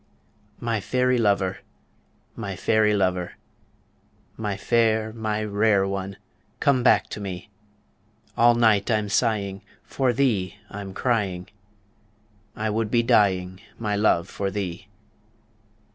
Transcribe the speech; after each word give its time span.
My 0.59 0.79
fairy 0.81 1.19
lover, 1.19 1.59
my 2.35 2.55
fairy 2.55 2.91
lover, 2.95 3.33
My 4.35 4.57
fair, 4.57 5.13
my 5.13 5.43
rare 5.43 5.87
one, 5.87 6.17
come 6.59 6.81
back 6.81 7.07
to 7.09 7.19
me 7.19 7.51
All 8.35 8.55
night 8.55 8.89
I'm 8.89 9.09
sighing, 9.09 9.61
for 9.83 10.11
thee 10.11 10.57
I'm 10.71 10.95
crying, 10.95 11.49
I 12.55 12.67
would 12.71 12.89
be 12.89 13.03
dying, 13.03 13.59
my 13.77 13.95
love, 13.95 14.27
for 14.27 14.49
thee. 14.49 14.87